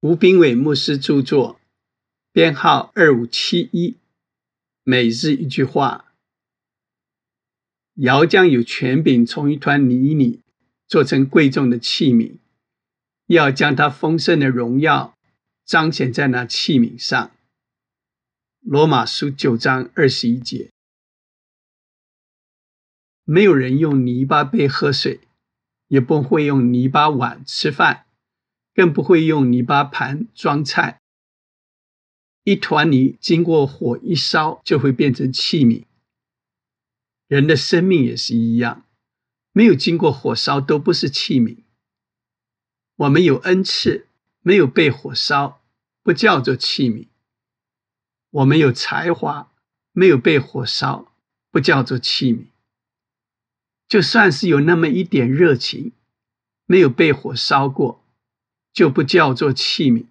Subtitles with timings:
[0.00, 1.60] 吴斌伟牧师著作，
[2.32, 3.98] 编号二五七一。
[4.82, 6.14] 每日一句话：
[7.96, 10.40] 窑匠有权柄从一团泥里
[10.88, 12.38] 做成贵重的器皿，
[13.26, 15.18] 要将他丰盛的荣耀
[15.66, 17.30] 彰显在那器皿上。
[18.60, 20.70] 罗马书九章二十一节。
[23.24, 25.20] 没有人用泥巴杯喝水，
[25.88, 28.06] 也不会用泥巴碗吃饭。
[28.80, 31.02] 更不会用泥巴盘装菜。
[32.44, 35.84] 一团泥经过火一烧，就会变成器皿。
[37.28, 38.86] 人的生命也是一样，
[39.52, 41.58] 没有经过火烧都不是器皿。
[42.96, 44.06] 我们有恩赐，
[44.40, 45.60] 没有被火烧，
[46.02, 47.08] 不叫做器皿。
[48.30, 49.52] 我们有才华，
[49.92, 51.12] 没有被火烧，
[51.50, 52.46] 不叫做器皿。
[53.86, 55.92] 就算是有那么一点热情，
[56.64, 57.99] 没有被火烧过。
[58.72, 60.06] 就不叫做器皿，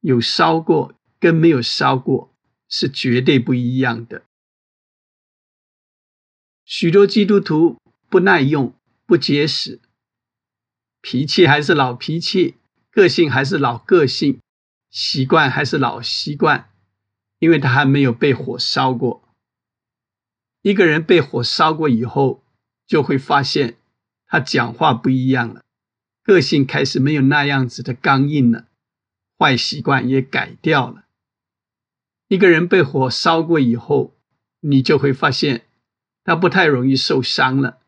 [0.00, 2.32] 有烧过跟没有烧过
[2.68, 4.22] 是绝对不一样的。
[6.64, 9.80] 许多基督徒不耐用、不结实，
[11.00, 12.54] 脾气还是老脾气，
[12.90, 14.40] 个性还是老个性，
[14.90, 16.70] 习惯还是老习惯，
[17.38, 19.22] 因为他还没有被火烧过。
[20.62, 22.44] 一个人被火烧过以后，
[22.86, 23.76] 就会发现
[24.26, 25.61] 他讲话不一样了。
[26.22, 28.68] 个性开始没有那样子的刚硬了，
[29.38, 31.06] 坏习惯也改掉了。
[32.28, 34.16] 一个人被火烧过以后，
[34.60, 35.66] 你就会发现
[36.24, 37.80] 他不太容易受伤了，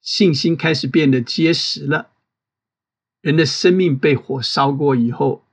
[0.00, 2.12] 信心开始变得结实了。
[3.22, 5.46] 人的生命被火烧过以后，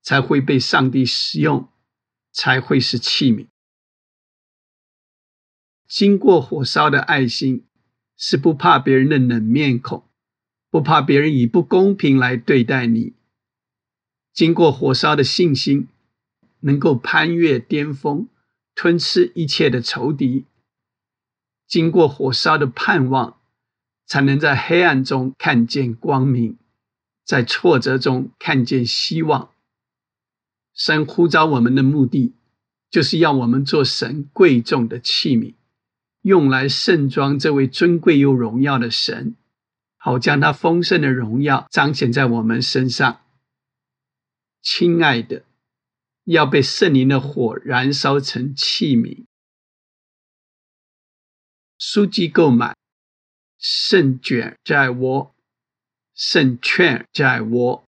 [0.00, 1.68] 才会被上帝使用，
[2.32, 3.48] 才会是器皿。
[5.86, 7.66] 经过火烧的爱心，
[8.16, 10.08] 是不怕别人的冷面孔。
[10.72, 13.12] 不怕别人以不公平来对待你，
[14.32, 15.86] 经过火烧的信心，
[16.60, 18.26] 能够攀越巅峰，
[18.74, 20.46] 吞吃一切的仇敌；
[21.66, 23.36] 经过火烧的盼望，
[24.06, 26.56] 才能在黑暗中看见光明，
[27.22, 29.50] 在挫折中看见希望。
[30.72, 32.32] 神呼召我们的目的，
[32.90, 35.52] 就是要我们做神贵重的器皿，
[36.22, 39.36] 用来盛装这位尊贵又荣耀的神。
[40.04, 43.24] 好将他丰盛的荣耀彰显在我们身上，
[44.60, 45.44] 亲爱的，
[46.24, 49.26] 要被圣灵的火燃烧成器皿。
[51.78, 52.76] 书籍购买，
[53.58, 55.34] 圣卷在我，
[56.14, 57.84] 圣券在我。